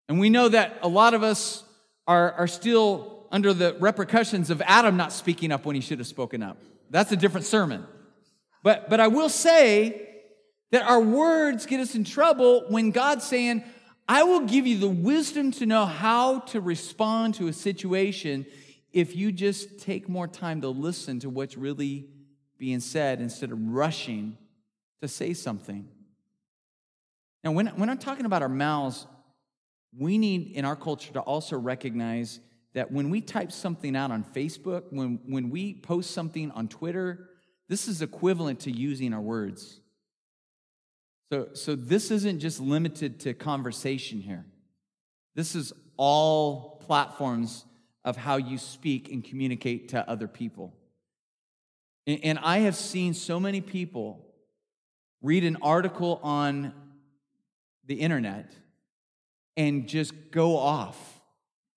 [0.08, 1.64] And we know that a lot of us
[2.08, 6.08] are, are still under the repercussions of Adam not speaking up when he should have
[6.08, 6.58] spoken up.
[6.90, 7.86] That's a different sermon.
[8.64, 10.10] But, but I will say
[10.72, 13.64] that our words get us in trouble when God's saying,
[14.08, 18.46] I will give you the wisdom to know how to respond to a situation
[18.94, 22.08] if you just take more time to listen to what's really
[22.58, 24.38] being said instead of rushing
[25.02, 25.88] to say something.
[27.44, 29.06] Now, when, when I'm talking about our mouths,
[29.98, 32.40] we need in our culture to also recognize
[32.74, 37.30] that when we type something out on Facebook, when, when we post something on Twitter,
[37.70, 39.80] this is equivalent to using our words.
[41.32, 44.46] So, so this isn't just limited to conversation here.
[45.36, 47.66] This is all platforms
[48.04, 50.74] of how you speak and communicate to other people.
[52.06, 54.26] And, and I have seen so many people
[55.22, 56.74] read an article on
[57.86, 58.52] the internet
[59.58, 61.22] and just go off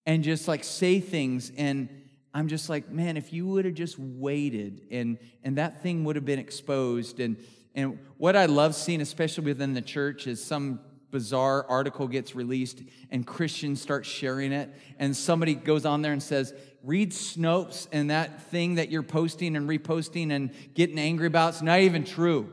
[0.07, 1.89] and just like say things and
[2.35, 6.17] i'm just like man if you would have just waited and and that thing would
[6.17, 7.37] have been exposed and
[7.79, 10.81] and what I love seeing, especially within the church, is some
[11.13, 14.75] bizarre article gets released and Christians start sharing it.
[14.99, 19.55] And somebody goes on there and says, Read Snopes, and that thing that you're posting
[19.55, 22.51] and reposting and getting angry about is not even true.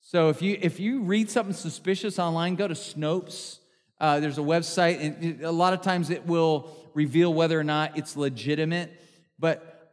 [0.00, 3.58] So if you if you read something suspicious online, go to Snopes.
[4.00, 7.96] Uh, there's a website, and a lot of times it will reveal whether or not
[7.96, 9.00] it's legitimate.
[9.38, 9.92] But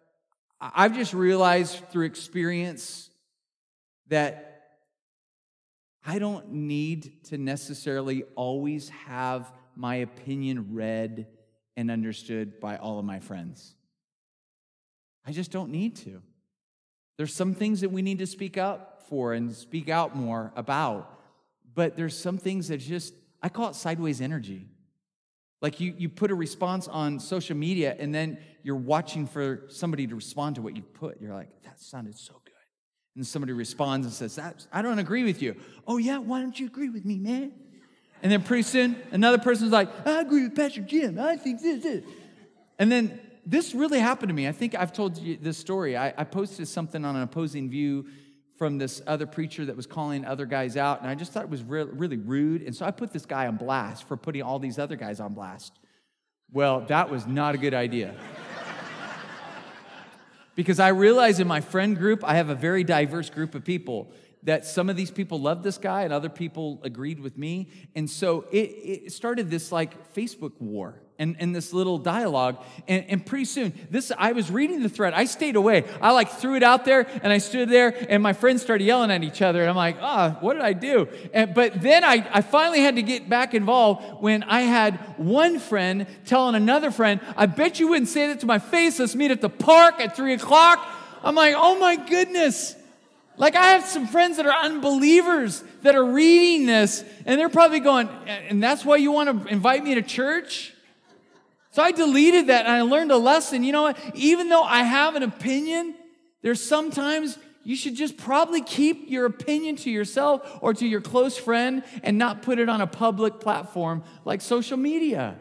[0.59, 3.09] I've just realized through experience
[4.07, 4.47] that
[6.05, 11.27] I don't need to necessarily always have my opinion read
[11.77, 13.75] and understood by all of my friends.
[15.25, 16.21] I just don't need to.
[17.17, 21.19] There's some things that we need to speak up for and speak out more about,
[21.73, 24.67] but there's some things that just, I call it sideways energy.
[25.61, 30.07] Like you, you put a response on social media and then you're watching for somebody
[30.07, 31.21] to respond to what you put.
[31.21, 32.51] You're like, that sounded so good.
[33.15, 35.55] and somebody responds and says, that, I don't agree with you.
[35.87, 37.51] Oh, yeah, why don't you agree with me, man?
[38.23, 41.19] And then pretty soon, another person's like, I agree with Pastor Jim.
[41.19, 42.03] I think this, is.
[42.77, 44.47] And then this really happened to me.
[44.47, 45.97] I think I've told you this story.
[45.97, 48.05] I, I posted something on an opposing view
[48.61, 51.49] from this other preacher that was calling other guys out, and I just thought it
[51.49, 52.61] was re- really rude.
[52.61, 55.33] And so I put this guy on blast for putting all these other guys on
[55.33, 55.73] blast.
[56.51, 58.13] Well, that was not a good idea
[60.55, 64.13] because I realize in my friend group, I have a very diverse group of people
[64.43, 67.67] that some of these people loved this guy and other people agreed with me.
[67.95, 68.69] And so it,
[69.07, 72.57] it started this like Facebook war and, and this little dialogue.
[72.87, 75.13] And, and pretty soon, this I was reading the thread.
[75.13, 75.85] I stayed away.
[76.01, 79.11] I like threw it out there and I stood there and my friends started yelling
[79.11, 79.61] at each other.
[79.61, 81.07] And I'm like, ah, oh, what did I do?
[81.31, 85.59] And, but then I, I finally had to get back involved when I had one
[85.59, 88.97] friend telling another friend, I bet you wouldn't say that to my face.
[88.97, 90.83] Let's meet at the park at three o'clock.
[91.23, 92.75] I'm like, oh my goodness.
[93.37, 97.79] Like, I have some friends that are unbelievers that are reading this, and they're probably
[97.79, 100.73] going, and that's why you want to invite me to church?
[101.71, 103.63] So I deleted that and I learned a lesson.
[103.63, 103.97] You know what?
[104.13, 105.95] Even though I have an opinion,
[106.41, 111.37] there's sometimes you should just probably keep your opinion to yourself or to your close
[111.37, 115.37] friend and not put it on a public platform like social media.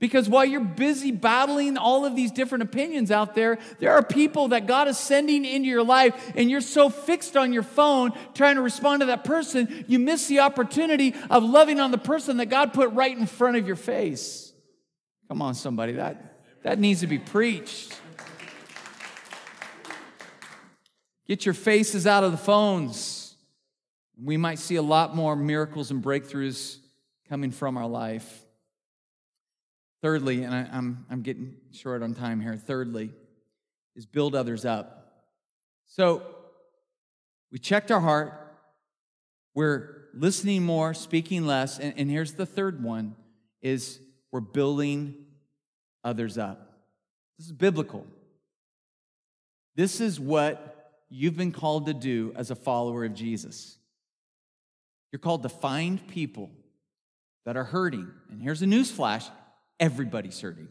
[0.00, 4.48] Because while you're busy battling all of these different opinions out there, there are people
[4.48, 8.56] that God is sending into your life, and you're so fixed on your phone trying
[8.56, 12.46] to respond to that person, you miss the opportunity of loving on the person that
[12.46, 14.51] God put right in front of your face.
[15.32, 17.98] Come on, somebody, that, that needs to be preached.
[21.26, 23.34] Get your faces out of the phones.
[24.22, 26.76] We might see a lot more miracles and breakthroughs
[27.30, 28.44] coming from our life.
[30.02, 33.10] Thirdly, and I, I'm, I'm getting short on time here, thirdly,
[33.96, 35.30] is build others up.
[35.86, 36.26] So
[37.50, 38.34] we checked our heart,
[39.54, 43.16] we're listening more, speaking less, and, and here's the third one
[43.62, 43.98] is
[44.32, 45.21] we're building
[46.04, 46.72] others up.
[47.38, 48.06] This is biblical.
[49.74, 53.76] This is what you've been called to do as a follower of Jesus.
[55.10, 56.50] You're called to find people
[57.44, 58.10] that are hurting.
[58.30, 59.26] And here's a news flash
[59.80, 60.68] everybody's hurting.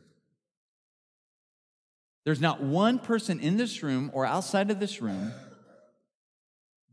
[2.24, 5.32] There's not one person in this room or outside of this room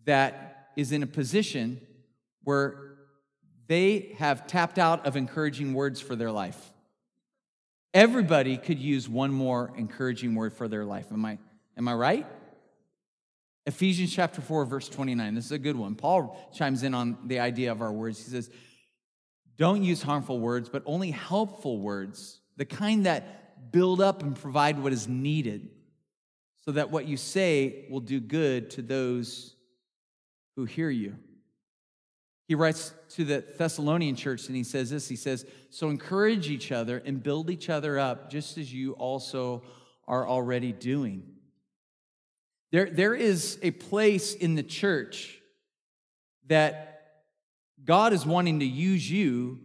[0.04, 1.80] that is in a position
[2.44, 2.96] where
[3.66, 6.72] they have tapped out of encouraging words for their life.
[7.94, 11.06] Everybody could use one more encouraging word for their life.
[11.10, 11.38] Am I,
[11.76, 12.26] am I right?
[13.66, 15.34] Ephesians chapter 4, verse 29.
[15.34, 15.94] This is a good one.
[15.94, 18.18] Paul chimes in on the idea of our words.
[18.22, 18.50] He says,
[19.56, 24.78] Don't use harmful words, but only helpful words, the kind that build up and provide
[24.82, 25.68] what is needed,
[26.64, 29.54] so that what you say will do good to those
[30.56, 31.16] who hear you.
[32.48, 36.72] He writes to the Thessalonian church and he says this He says, So encourage each
[36.72, 39.62] other and build each other up, just as you also
[40.08, 41.22] are already doing.
[42.72, 45.38] There, there is a place in the church
[46.46, 47.12] that
[47.84, 49.60] God is wanting to use you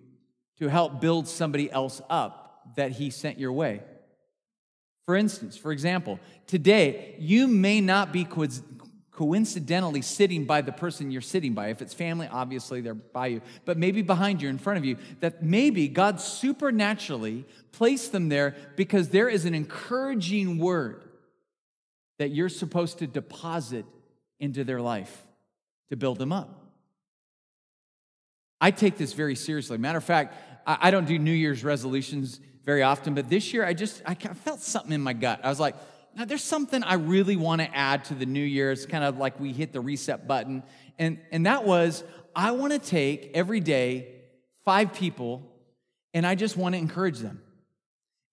[0.59, 3.81] to help build somebody else up that He sent your way.
[5.05, 8.25] For instance, for example, today you may not be
[9.16, 11.68] coincidentally sitting by the person you're sitting by.
[11.68, 14.97] If it's family, obviously they're by you, but maybe behind you, in front of you,
[15.20, 21.03] that maybe God supernaturally placed them there because there is an encouraging word
[22.18, 23.86] that you're supposed to deposit
[24.39, 25.24] into their life
[25.89, 26.59] to build them up.
[28.59, 29.78] I take this very seriously.
[29.78, 30.36] Matter of fact,
[30.66, 34.61] I don't do New Year's resolutions very often, but this year I just I felt
[34.61, 35.41] something in my gut.
[35.43, 35.76] I was like,
[36.16, 38.72] now there's something I really want to add to the new year.
[38.72, 40.64] It's kind of like we hit the reset button.
[40.99, 42.03] And, and that was
[42.36, 44.07] I want to take every day
[44.66, 45.41] five people
[46.14, 47.41] and I just want to encourage them.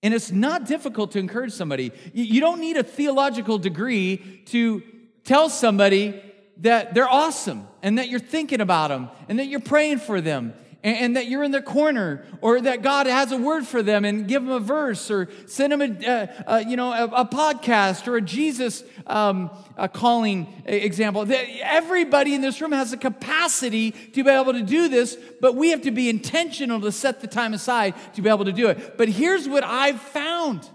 [0.03, 1.93] And it's not difficult to encourage somebody.
[2.14, 4.83] You don't need a theological degree to
[5.24, 6.22] tell somebody
[6.59, 10.55] that they're awesome and that you're thinking about them and that you're praying for them
[10.83, 14.05] and, and, that you're in their corner or that God has a word for them
[14.05, 18.16] and give them a verse or send them a, you know, a, a, podcast or
[18.16, 21.26] a Jesus um, a calling example.
[21.62, 25.70] Everybody in this room has the capacity to be able to do this, but we
[25.70, 28.97] have to be intentional to set the time aside to be able to do it.
[28.97, 30.68] But here's what I've found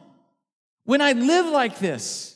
[0.86, 2.35] when I live like this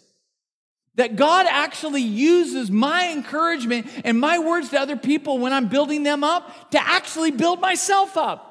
[0.95, 6.03] that God actually uses my encouragement and my words to other people when I'm building
[6.03, 8.45] them up to actually build myself up.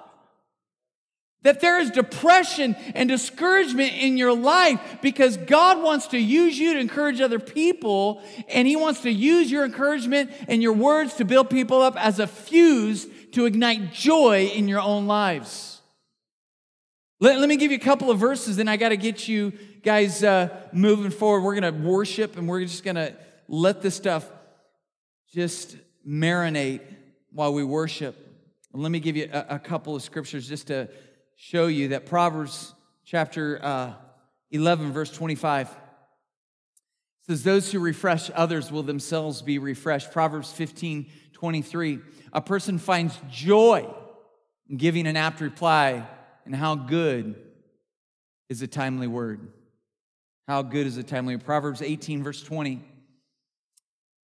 [1.43, 6.74] That there is depression and discouragement in your life because God wants to use you
[6.74, 11.24] to encourage other people, and He wants to use your encouragement and your words to
[11.24, 15.78] build people up as a fuse to ignite joy in your own lives.
[17.21, 19.53] Let, let me give you a couple of verses, then I got to get you
[19.83, 23.14] guys, uh, moving forward, we're going to worship and we're just going to
[23.49, 24.25] let this stuff
[25.33, 26.81] just marinate
[27.33, 28.16] while we worship.
[28.73, 30.89] Let me give you a, a, couple of scriptures just to
[31.35, 32.73] show you that Proverbs
[33.05, 33.95] chapter uh,
[34.53, 35.69] 11, verse 25
[37.27, 40.12] says, Those who refresh others will themselves be refreshed.
[40.12, 41.99] Proverbs 15, 23.
[42.33, 43.89] A person finds joy
[44.69, 46.07] in giving an apt reply,
[46.49, 47.35] and how good
[48.49, 49.53] is a timely word.
[50.49, 51.37] How good is a timely?
[51.37, 51.45] word.
[51.45, 52.83] Proverbs 18, verse 20.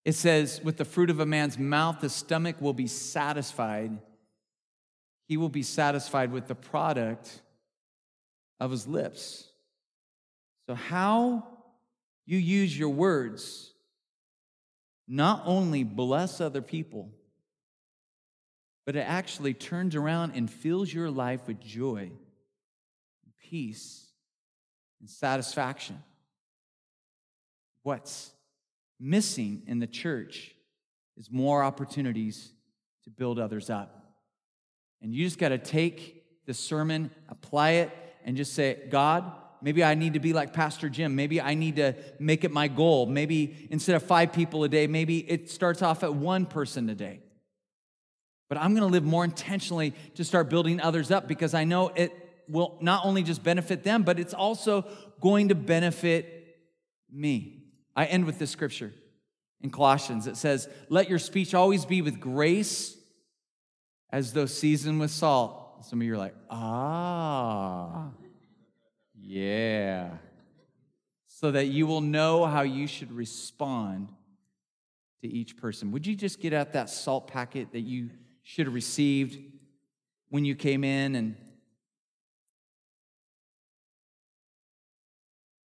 [0.06, 3.98] It says, With the fruit of a man's mouth, the stomach will be satisfied.
[5.28, 7.42] He will be satisfied with the product
[8.58, 9.46] of his lips.
[10.66, 11.46] So, how
[12.24, 13.70] you use your words
[15.06, 17.10] not only bless other people,
[18.86, 22.10] but it actually turns around and fills your life with joy,
[23.24, 24.10] and peace,
[25.00, 26.02] and satisfaction.
[27.82, 28.30] What's
[28.98, 30.54] missing in the church
[31.16, 32.50] is more opportunities
[33.04, 34.14] to build others up.
[35.02, 37.90] And you just got to take the sermon, apply it,
[38.24, 39.30] and just say, God,
[39.60, 41.14] maybe I need to be like Pastor Jim.
[41.14, 43.06] Maybe I need to make it my goal.
[43.06, 46.94] Maybe instead of five people a day, maybe it starts off at one person a
[46.94, 47.20] day.
[48.48, 51.88] But I'm going to live more intentionally to start building others up because I know
[51.88, 52.12] it
[52.48, 54.84] will not only just benefit them, but it's also
[55.20, 56.58] going to benefit
[57.10, 57.62] me.
[57.96, 58.92] I end with this scripture
[59.62, 60.26] in Colossians.
[60.26, 62.96] It says, Let your speech always be with grace
[64.10, 65.84] as though seasoned with salt.
[65.86, 68.10] Some of you are like, Ah,
[69.18, 70.10] yeah.
[71.26, 74.08] So that you will know how you should respond
[75.22, 75.90] to each person.
[75.92, 78.10] Would you just get out that salt packet that you
[78.44, 79.38] should have received
[80.28, 81.36] when you came in and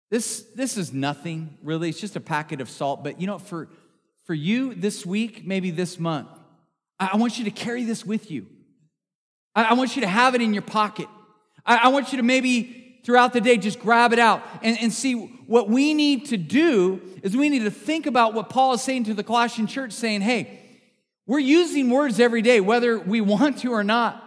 [0.10, 1.90] This, this is nothing, really.
[1.90, 3.04] It's just a packet of salt.
[3.04, 3.70] But you know, for,
[4.26, 6.30] for you this week, maybe this month,
[7.00, 8.48] I, I want you to carry this with you.
[9.56, 11.08] I, I, want you to have it in your pocket.
[11.66, 14.92] I, I want you to maybe throughout the day just grab it out and, and
[14.92, 15.14] see
[15.46, 19.06] what we need to do is we need to think about what Paul is saying
[19.06, 20.60] to the Colossian church, saying, hey,
[21.30, 24.26] we're using words every day, whether we want to or not.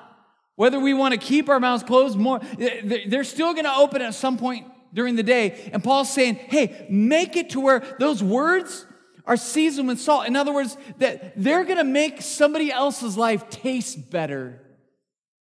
[0.54, 2.38] Whether we want to keep our mouths closed more,
[2.84, 5.68] they're still going to open at some point during the day.
[5.72, 8.86] And Paul's saying, hey, make it to where those words
[9.26, 10.28] are seasoned with salt.
[10.28, 14.60] In other words, that they're going to make somebody else's life taste better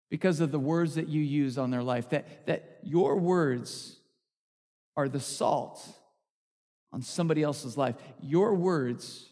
[0.09, 2.09] because of the words that you use on their life.
[2.09, 3.97] That, that your words
[4.97, 5.80] are the salt
[6.91, 7.97] on somebody else's life.
[8.20, 9.28] Your words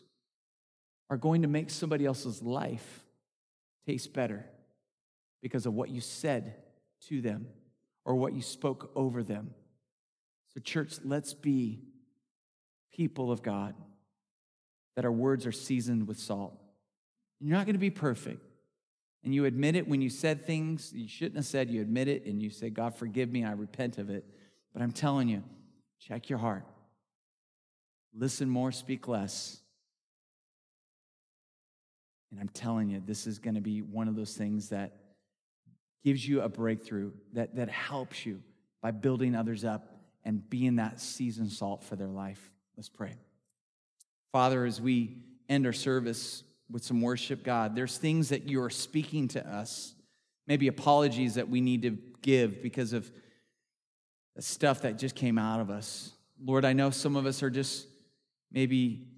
[1.09, 3.03] are going to make somebody else's life
[3.85, 4.45] taste better
[5.41, 6.55] because of what you said
[7.07, 7.47] to them
[8.05, 9.51] or what you spoke over them.
[10.53, 11.81] So, church, let's be
[12.93, 13.75] people of God
[14.95, 16.59] that our words are seasoned with salt.
[17.39, 18.43] You're not going to be perfect.
[19.23, 21.69] And you admit it when you said things you shouldn't have said.
[21.69, 23.43] You admit it and you say, God, forgive me.
[23.43, 24.25] I repent of it.
[24.73, 25.43] But I'm telling you,
[25.99, 26.65] check your heart.
[28.13, 29.59] Listen more, speak less.
[32.31, 34.93] And I'm telling you, this is going to be one of those things that
[36.03, 38.41] gives you a breakthrough, that, that helps you
[38.81, 42.51] by building others up and being that seasoned salt for their life.
[42.77, 43.13] Let's pray.
[44.31, 45.17] Father, as we
[45.49, 49.95] end our service with some worship, God, there's things that you are speaking to us,
[50.47, 53.09] maybe apologies that we need to give because of
[54.35, 56.13] the stuff that just came out of us.
[56.41, 57.87] Lord, I know some of us are just
[58.51, 59.08] maybe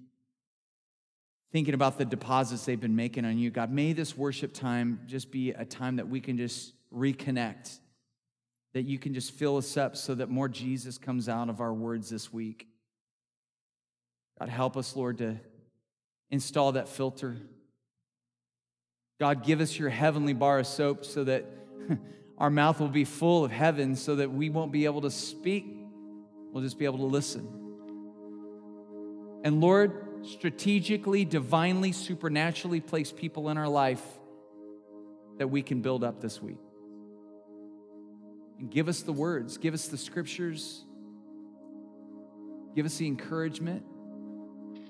[1.52, 3.50] thinking about the deposits they've been making on you.
[3.50, 7.78] God, may this worship time just be a time that we can just reconnect
[8.74, 11.72] that you can just fill us up so that more Jesus comes out of our
[11.72, 12.66] words this week.
[14.38, 15.38] God, help us, Lord, to
[16.30, 17.36] install that filter.
[19.20, 21.44] God, give us your heavenly bar of soap so that
[22.38, 25.66] our mouth will be full of heaven so that we won't be able to speak.
[26.50, 27.46] We'll just be able to listen.
[29.44, 34.02] And Lord, strategically, divinely, supernaturally place people in our life
[35.38, 36.60] that we can build up this week.
[38.58, 40.84] And give us the words, give us the scriptures,
[42.76, 43.84] give us the encouragement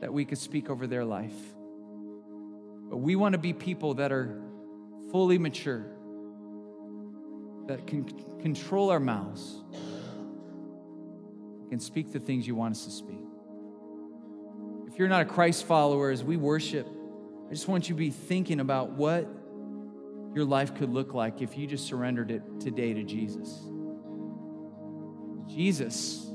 [0.00, 1.32] that we could speak over their life.
[2.90, 4.38] But we want to be people that are
[5.10, 5.86] fully mature,
[7.66, 8.04] that can
[8.40, 9.62] control our mouths,
[11.70, 13.24] can speak the things you want us to speak.
[14.92, 16.86] If you're not a Christ follower, as we worship,
[17.48, 19.26] I just want you to be thinking about what
[20.34, 23.48] your life could look like if you just surrendered it today to Jesus.
[25.48, 26.30] Jesus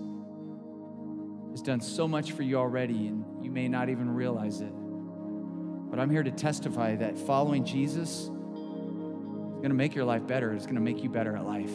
[1.52, 4.74] has done so much for you already, and you may not even realize it.
[4.74, 10.52] But I'm here to testify that following Jesus is going to make your life better,
[10.54, 11.72] it's going to make you better at life.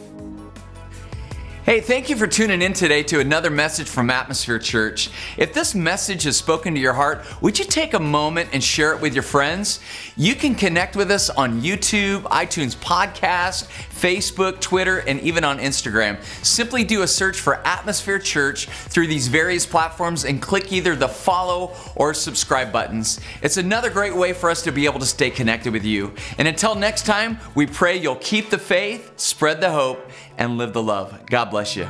[1.65, 5.09] Hey, thank you for tuning in today to another message from Atmosphere Church.
[5.37, 8.91] If this message has spoken to your heart, would you take a moment and share
[8.93, 9.79] it with your friends?
[10.17, 16.21] You can connect with us on YouTube, iTunes Podcast, Facebook, Twitter, and even on Instagram.
[16.43, 21.07] Simply do a search for Atmosphere Church through these various platforms and click either the
[21.07, 23.21] follow or subscribe buttons.
[23.41, 26.13] It's another great way for us to be able to stay connected with you.
[26.37, 30.73] And until next time, we pray you'll keep the faith, spread the hope, and live
[30.73, 31.25] the love.
[31.27, 31.87] God bless you.